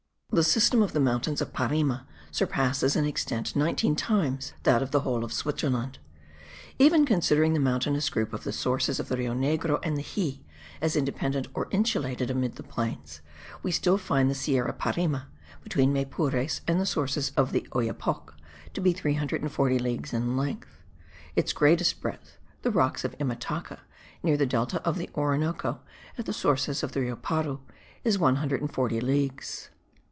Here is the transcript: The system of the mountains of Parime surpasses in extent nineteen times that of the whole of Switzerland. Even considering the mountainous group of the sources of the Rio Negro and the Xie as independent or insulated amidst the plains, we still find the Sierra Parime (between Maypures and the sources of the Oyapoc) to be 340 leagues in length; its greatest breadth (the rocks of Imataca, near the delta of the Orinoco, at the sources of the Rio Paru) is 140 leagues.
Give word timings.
The 0.33 0.43
system 0.45 0.81
of 0.81 0.93
the 0.93 1.01
mountains 1.01 1.41
of 1.41 1.51
Parime 1.51 2.07
surpasses 2.31 2.95
in 2.95 3.03
extent 3.03 3.53
nineteen 3.53 3.97
times 3.97 4.53
that 4.63 4.81
of 4.81 4.91
the 4.91 5.01
whole 5.01 5.25
of 5.25 5.33
Switzerland. 5.33 5.99
Even 6.79 7.05
considering 7.05 7.51
the 7.53 7.59
mountainous 7.59 8.09
group 8.09 8.31
of 8.31 8.45
the 8.45 8.53
sources 8.53 8.97
of 8.97 9.09
the 9.09 9.17
Rio 9.17 9.33
Negro 9.33 9.81
and 9.83 9.97
the 9.97 10.01
Xie 10.03 10.39
as 10.79 10.95
independent 10.95 11.49
or 11.53 11.67
insulated 11.71 12.31
amidst 12.31 12.55
the 12.55 12.63
plains, 12.63 13.19
we 13.61 13.73
still 13.73 13.97
find 13.97 14.29
the 14.29 14.33
Sierra 14.33 14.71
Parime 14.71 15.23
(between 15.65 15.91
Maypures 15.91 16.61
and 16.65 16.79
the 16.79 16.85
sources 16.85 17.33
of 17.35 17.51
the 17.51 17.67
Oyapoc) 17.75 18.31
to 18.73 18.79
be 18.79 18.93
340 18.93 19.79
leagues 19.79 20.13
in 20.13 20.37
length; 20.37 20.81
its 21.35 21.51
greatest 21.51 21.99
breadth 21.99 22.37
(the 22.61 22.71
rocks 22.71 23.03
of 23.03 23.17
Imataca, 23.17 23.79
near 24.23 24.37
the 24.37 24.45
delta 24.45 24.81
of 24.83 24.97
the 24.97 25.09
Orinoco, 25.13 25.81
at 26.17 26.25
the 26.25 26.31
sources 26.31 26.83
of 26.83 26.93
the 26.93 27.01
Rio 27.01 27.17
Paru) 27.17 27.59
is 28.05 28.17
140 28.17 29.01
leagues. 29.01 29.71